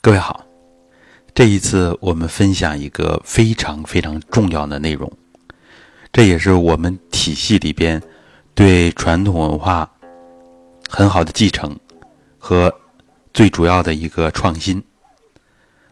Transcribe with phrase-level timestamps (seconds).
[0.00, 0.46] 各位好，
[1.34, 5.10] 这一次我们分享一个非常非常重要的内容，
[6.12, 8.00] 这也是我们体系里边
[8.54, 9.90] 对传统文化
[10.88, 11.76] 很好的继承
[12.38, 12.72] 和
[13.34, 14.80] 最主要的一个创新。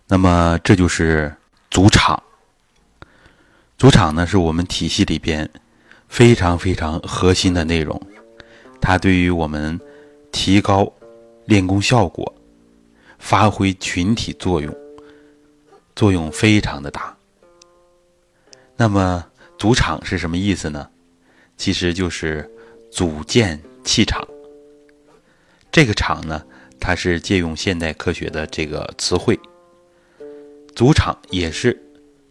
[0.07, 1.35] 那么，这就是
[1.69, 2.23] 组场。
[3.77, 5.51] 组场呢，是我们体系里边
[6.07, 8.01] 非常非常核心的内容，
[8.81, 9.81] 它对于我们
[10.31, 10.91] 提高
[11.47, 12.33] 练功效果。
[13.27, 14.73] 发挥群体作用，
[15.97, 17.13] 作用非常的大。
[18.77, 19.27] 那么
[19.59, 20.89] 组场是什么意思呢？
[21.57, 22.49] 其实就是
[22.89, 24.25] 组建气场。
[25.73, 26.41] 这个场呢，
[26.79, 29.37] 它是借用现代科学的这个词汇，
[30.77, 31.77] 组场也是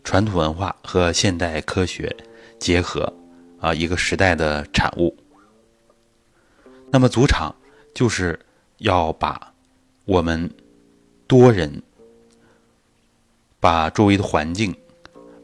[0.01, 2.15] 传统文化和现代科学
[2.57, 3.13] 结合
[3.59, 5.13] 啊一个时代的产物。
[6.89, 7.53] 那么组场
[7.93, 8.39] 就是
[8.77, 9.53] 要把
[10.05, 10.49] 我们。
[11.27, 11.81] 多人
[13.59, 14.75] 把周围的环境、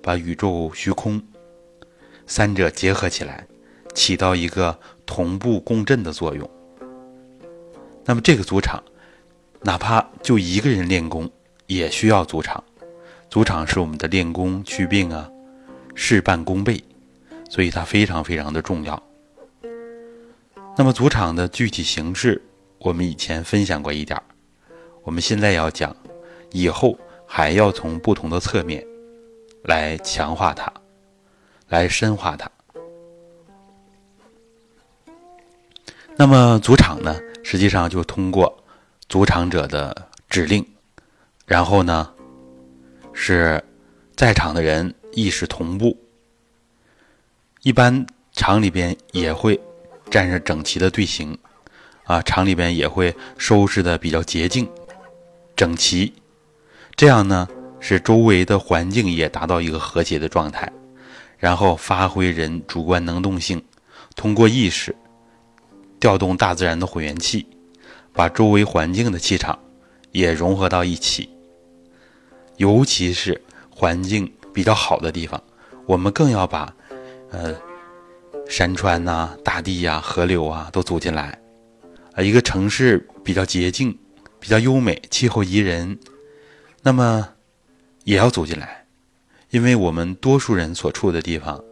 [0.02, 1.22] 把宇宙虚空
[2.28, 3.47] 三者结合起来，
[3.95, 6.47] 起到一个同步共振的作用。
[8.06, 8.83] 那么这个组场，
[9.61, 11.30] 哪怕就一个人练功，
[11.66, 12.63] 也需要组场。
[13.30, 15.30] 组场是我们的练功祛病啊，
[15.95, 16.84] 事半功倍，
[17.50, 19.02] 所以它非常非常的重要。
[20.78, 22.39] 那么组场的具体形式，
[22.78, 24.23] 我们以前分享过一点儿。
[25.03, 25.95] 我们现在要讲，
[26.52, 28.85] 以后还要从不同的侧面
[29.63, 30.71] 来强化它，
[31.67, 32.49] 来深化它。
[36.16, 38.63] 那么组场呢，实际上就通过
[39.09, 40.63] 组场者的指令，
[41.45, 42.13] 然后呢，
[43.11, 43.63] 是
[44.16, 45.97] 在场的人意识同步。
[47.63, 49.59] 一般场里边也会
[50.09, 51.35] 站着整齐的队形，
[52.03, 54.69] 啊，场里边也会收拾的比较洁净。
[55.62, 56.12] 整齐，
[56.95, 57.48] 这样呢，
[57.80, 60.73] 使周围的环境也达到一个和谐的状态，
[61.38, 63.63] 然后发挥人主观能动性，
[64.16, 64.96] 通过意识
[66.00, 67.46] 调动大自然的混元气，
[68.12, 69.59] 把周围环境的气场
[70.12, 71.30] 也融合到一起。
[72.58, 75.40] 尤其是环境比较好的地方，
[75.85, 76.74] 我们更要把
[77.30, 77.56] 呃
[78.50, 81.40] 山川呐、大地呀、河流啊都走进来。
[82.14, 83.96] 啊，一个城市比较洁净。
[84.41, 86.00] 比较优美，气候宜人，
[86.81, 87.29] 那么
[88.06, 88.88] 也要走进来，
[89.52, 91.63] 因为我们多数人所处的地方，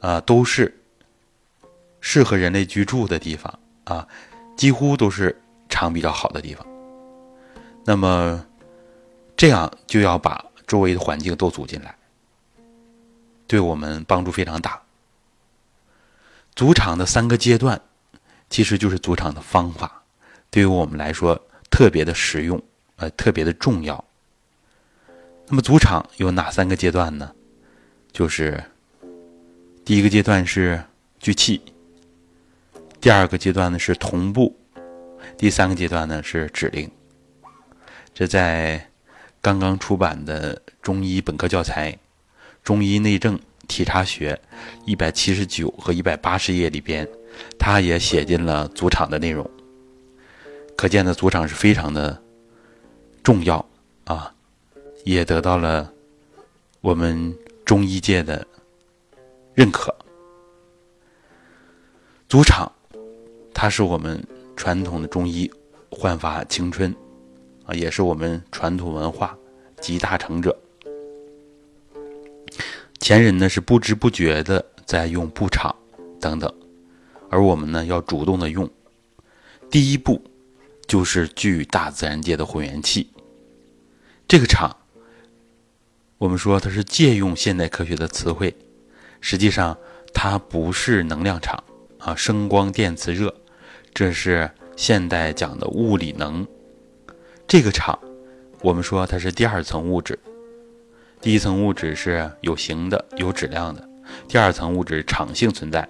[0.00, 0.80] 啊，都是
[2.00, 4.08] 适合人类居住的地方啊，
[4.56, 6.66] 几乎都是场比较好的地方。
[7.84, 8.44] 那么
[9.36, 11.96] 这样就要把周围的环境都组进来，
[13.46, 14.82] 对我们帮助非常大。
[16.56, 17.80] 组场的三个阶段，
[18.50, 20.02] 其实就是组场的方法，
[20.50, 21.40] 对于我们来说。
[21.82, 22.62] 特别的实用，
[22.94, 24.04] 呃，特别的重要。
[25.48, 27.34] 那么组场有哪三个阶段呢？
[28.12, 28.62] 就是
[29.84, 30.80] 第一个阶段是
[31.18, 31.60] 聚气，
[33.00, 34.56] 第二个阶段呢是同步，
[35.36, 36.88] 第三个阶段呢是指令。
[38.14, 38.88] 这在
[39.40, 41.90] 刚刚出版的中医本科教材
[42.62, 44.40] 《中医内症体察学》
[44.86, 47.08] 一百七十九和一百八十页里边，
[47.58, 49.50] 他也写进了组场的内容。
[50.76, 52.20] 可见的组场是非常的
[53.22, 53.64] 重要
[54.04, 54.34] 啊，
[55.04, 55.92] 也得到了
[56.80, 57.32] 我们
[57.64, 58.44] 中医界的
[59.54, 59.94] 认可。
[62.28, 62.72] 组场，
[63.54, 64.20] 它是我们
[64.56, 65.48] 传统的中医
[65.88, 66.92] 焕发青春
[67.64, 69.38] 啊，也是我们传统文化
[69.80, 70.58] 集大成者。
[72.98, 75.72] 前人呢是不知不觉的在用布场
[76.20, 76.52] 等等，
[77.30, 78.68] 而我们呢要主动的用。
[79.70, 80.20] 第一步。
[80.86, 83.10] 就是聚大自然界的混元气。
[84.28, 84.76] 这个场，
[86.18, 88.54] 我们说它是借用现代科学的词汇，
[89.20, 89.76] 实际上
[90.14, 91.62] 它不是能量场
[91.98, 93.34] 啊，声光电磁热，
[93.92, 96.46] 这是现代讲的物理能。
[97.46, 97.98] 这个场，
[98.60, 100.18] 我们说它是第二层物质，
[101.20, 103.86] 第一层物质是有形的、有质量的，
[104.26, 105.86] 第二层物质场性存在。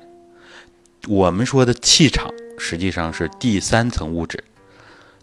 [1.09, 4.43] 我们说的气场，实际上是第三层物质。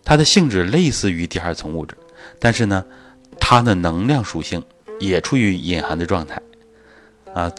[0.04, 1.96] 它的性质类似于第二层物质，
[2.40, 2.84] 但是呢，
[3.40, 4.64] 它的能量属性
[5.00, 6.42] 也处于隐含的状态，
[7.34, 7.52] 啊，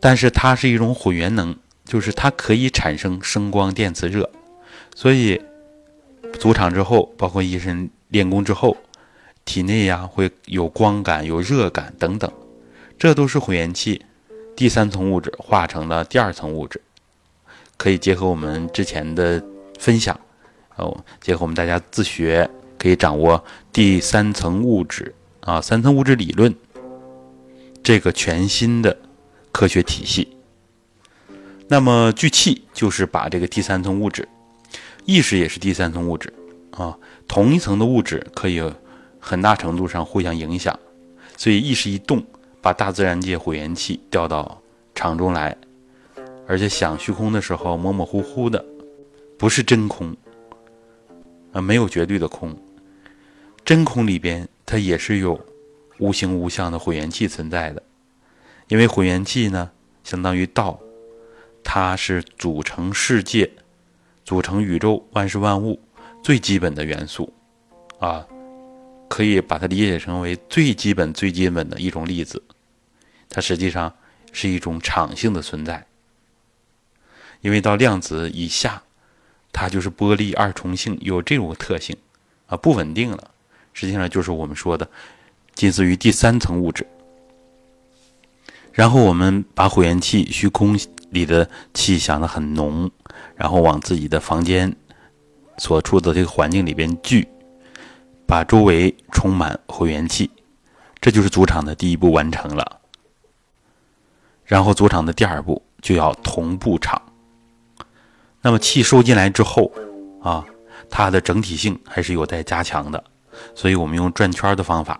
[0.00, 1.54] 但是它是一种混元能，
[1.84, 4.30] 就是它可以产生声光电磁热，
[4.94, 5.40] 所以
[6.38, 8.76] 组场之后，包括一身练功之后，
[9.44, 12.30] 体内呀会有光感、有热感等等，
[12.98, 14.04] 这都是混元气
[14.56, 16.80] 第三层物质化成了第二层物质，
[17.76, 19.42] 可以结合我们之前的
[19.78, 20.18] 分享。
[20.78, 22.48] 哦，结合我们大家自学
[22.78, 26.54] 可以掌握第三层物质啊，三层物质理论
[27.82, 28.96] 这个全新的
[29.52, 30.36] 科学体系。
[31.68, 34.26] 那么聚气就是把这个第三层物质，
[35.04, 36.32] 意识也是第三层物质
[36.70, 36.96] 啊，
[37.26, 38.62] 同一层的物质可以
[39.20, 40.78] 很大程度上互相影响，
[41.36, 42.24] 所以意识一动，
[42.62, 44.62] 把大自然界混元气调到
[44.94, 45.54] 场中来，
[46.46, 48.64] 而且想虚空的时候模模糊糊的，
[49.36, 50.16] 不是真空
[51.62, 52.56] 没有绝对的空，
[53.64, 55.40] 真空里边它也是有
[55.98, 57.82] 无形无相的混元气存在的，
[58.68, 59.70] 因为混元气呢
[60.04, 60.78] 相当于道。
[61.70, 63.50] 它是组成世界、
[64.24, 65.78] 组成宇宙万事万物
[66.22, 67.30] 最基本的元素，
[67.98, 68.26] 啊，
[69.06, 72.42] 可以把它理解成为最基本、最基本的一种粒子。
[73.28, 73.92] 它实际上
[74.32, 75.84] 是一种场性的存在，
[77.42, 78.82] 因为到量子以下，
[79.58, 81.96] 它就是玻璃二重性，有这种特性，
[82.46, 83.30] 啊，不稳定了。
[83.72, 84.88] 实际上就是我们说的，
[85.54, 86.86] 近似于第三层物质。
[88.72, 90.78] 然后我们把混元气、虚空。
[91.10, 92.90] 里的气想得很浓，
[93.34, 94.76] 然后往自己的房间
[95.56, 97.26] 所处的这个环境里边聚，
[98.26, 100.30] 把周围充满混元气，
[101.00, 102.80] 这就是组场的第一步完成了。
[104.44, 107.00] 然后组场的第二步就要同步场。
[108.48, 109.70] 那么气收进来之后
[110.22, 110.42] 啊，
[110.88, 113.04] 它的整体性还是有待加强的，
[113.54, 114.98] 所以我们用转圈的方法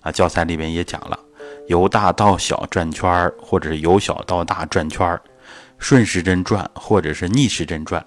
[0.00, 1.18] 啊，教材里边也讲了，
[1.66, 5.20] 由大到小转圈或者是由小到大转圈
[5.76, 8.06] 顺时针转或者是逆时针转，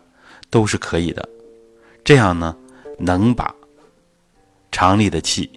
[0.50, 1.28] 都是可以的。
[2.06, 2.56] 这样呢，
[2.98, 3.54] 能把
[4.72, 5.52] 场里的气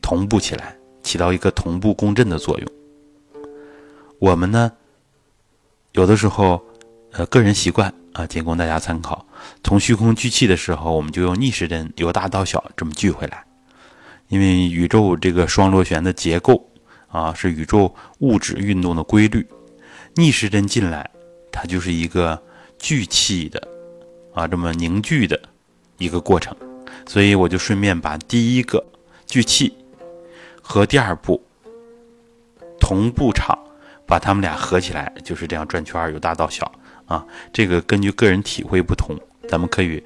[0.00, 2.68] 同步起来，起到一个同步共振的作用。
[4.20, 4.70] 我们呢，
[5.90, 6.64] 有的时候，
[7.12, 9.26] 呃，个人习惯啊，仅供大家参考。
[9.62, 13.44] 从虚空聚气的时候，我们就用逆时针由大到小这么聚回来，
[14.28, 16.70] 因为宇宙这个双螺旋的结构
[17.08, 19.46] 啊，是宇宙物质运动的规律。
[20.14, 21.10] 逆时针进来，
[21.50, 22.42] 它就是一个
[22.78, 23.68] 聚气的
[24.32, 25.38] 啊，这么凝聚的
[25.98, 26.56] 一个过程，
[27.06, 28.82] 所以我就顺便把第一个
[29.26, 29.74] 聚气
[30.62, 31.42] 和第二步
[32.80, 33.58] 同步场，
[34.06, 36.70] 把它们俩合起来，就是这样转圈由大到小
[37.12, 37.26] 啊。
[37.52, 39.16] 这个根据个人体会不同，
[39.48, 40.02] 咱们可以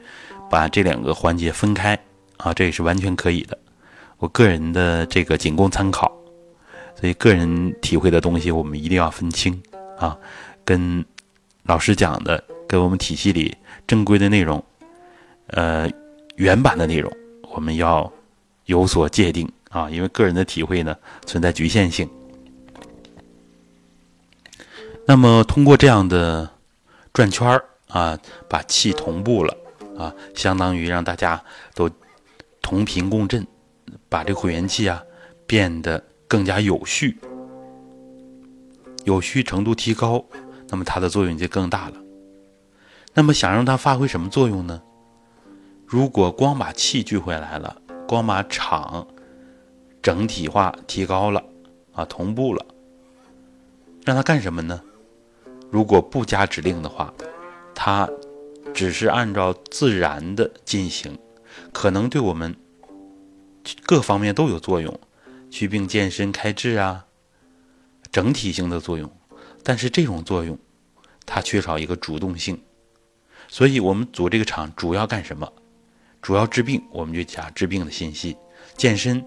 [0.50, 1.98] 把这两个环节分开
[2.38, 3.56] 啊，这也是完全可以的。
[4.18, 6.10] 我个人的这个仅供参考，
[6.98, 9.62] 所以个人体会的东西我们一定要分清。
[9.98, 10.16] 啊，
[10.64, 11.04] 跟
[11.62, 13.56] 老师讲的，跟我们体系里
[13.86, 14.62] 正规的内容，
[15.48, 15.90] 呃，
[16.36, 17.10] 原版的内容，
[17.54, 18.10] 我们要
[18.66, 20.94] 有所界定啊，因为个人的体会呢
[21.24, 22.08] 存在局限性。
[25.06, 26.50] 那么通过这样的
[27.16, 29.56] 转圈儿啊，把气同步了
[29.96, 31.42] 啊，相当于让大家
[31.74, 31.90] 都
[32.60, 33.46] 同频共振，
[34.10, 35.02] 把这混元气啊
[35.46, 37.18] 变得更加有序。
[39.04, 40.22] 有序程度提高，
[40.68, 41.94] 那么它的作用就更大了。
[43.14, 44.82] 那么想让它发挥什么作用呢？
[45.86, 49.06] 如果光把气聚回来了，光把场
[50.02, 51.42] 整体化提高了
[51.94, 52.62] 啊，同步了，
[54.04, 54.82] 让它干什么呢？
[55.70, 57.12] 如果不加指令的话，
[57.74, 58.08] 它
[58.74, 61.18] 只是按照自然的进行，
[61.72, 62.56] 可能对我们
[63.84, 64.98] 各方面都有作用，
[65.50, 67.04] 祛病健身、开智啊。
[68.12, 69.10] 整体性的作用，
[69.62, 70.58] 但是这种作用，
[71.26, 72.58] 它缺少一个主动性，
[73.46, 75.52] 所以我们组这个场主要干什么？
[76.22, 78.34] 主要治病，我们就加治病的信息；
[78.74, 79.22] 健身，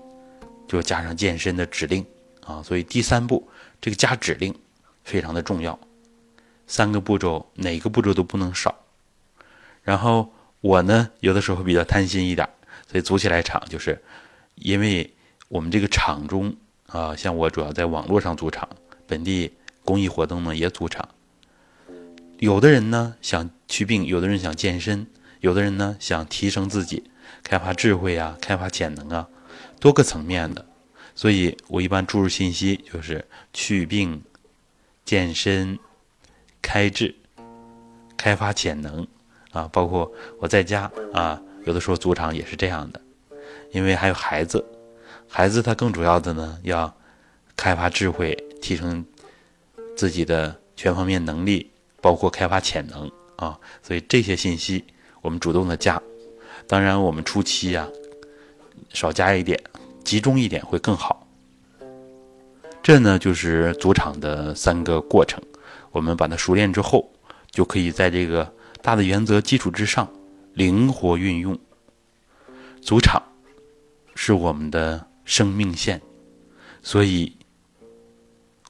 [0.68, 2.04] 就加上健身的指令
[2.44, 2.64] 啊。
[2.64, 3.48] 所以第三步，
[3.80, 4.56] 这个加指令
[5.04, 5.78] 非常的重要。
[6.70, 8.74] 三个步骤，哪个步骤都不能少。
[9.84, 12.48] 然后我呢，有的时候比较贪心一点，
[12.90, 14.02] 所以组起来场，就是
[14.56, 15.14] 因为
[15.50, 16.56] 我们这个场中。
[16.92, 18.68] 啊，像我主要在网络上组场，
[19.06, 19.54] 本地
[19.86, 21.08] 公益活动呢也组场。
[22.40, 25.06] 有的人呢想祛病，有的人想健身，
[25.40, 27.04] 有的人呢想提升自己，
[27.44, 29.28] 开发智慧啊，开发潜能啊，
[29.80, 30.66] 多个层面的。
[31.14, 33.24] 所以我一般注入信息就是
[33.54, 34.24] 祛病、
[35.06, 35.78] 健身、
[36.62, 37.16] 开智、
[38.18, 39.08] 开发潜能
[39.52, 43.02] 啊，包括我在家啊，有的时候组场也是这样的，
[43.72, 44.64] 因为还有孩子。
[45.28, 46.92] 孩子他更主要的呢，要
[47.56, 49.06] 开发智慧，提升
[49.96, 51.70] 自己的全方面能力，
[52.02, 53.60] 包括开发潜能啊。
[53.84, 54.84] 所以这些信息
[55.22, 56.02] 我们主动的加。
[56.68, 57.88] 当然，我们初期呀，
[58.90, 59.60] 少加一点，
[60.04, 61.28] 集中一点会更好。
[62.82, 65.40] 这呢就是组场的三个过程。
[65.92, 67.12] 我们把它熟练之后，
[67.52, 70.08] 就可以在这个大的原则基础之上
[70.54, 71.58] 灵活运用。
[72.82, 73.22] 主场
[74.16, 76.02] 是我们的生命线，
[76.82, 77.36] 所以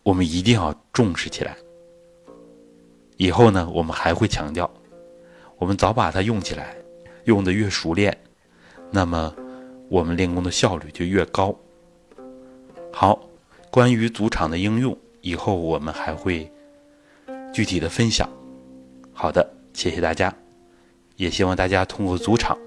[0.04, 1.56] 我们一定要重视起来。
[3.18, 4.70] 以后呢，我们还会强调，
[5.58, 6.76] 我们早把它用起来，
[7.26, 8.18] 用的越熟练，
[8.92, 9.36] 那么
[9.90, 11.54] 我们练功的效率就越高。
[12.92, 13.20] 好，
[13.70, 16.52] 关于主场的应用，以后我们还会
[17.53, 18.29] 具体的分享。
[19.13, 20.34] 好的，谢谢大家，
[21.15, 22.58] 也希望大家通过主场，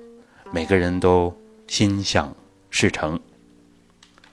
[0.53, 1.35] 每个人都
[1.67, 2.35] 心想
[2.71, 3.19] 事成。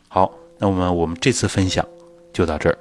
[0.07, 1.87] 好，那我们我们这次分享
[2.33, 2.77] 就到这儿。